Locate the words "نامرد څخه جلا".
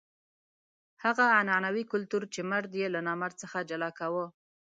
3.07-3.89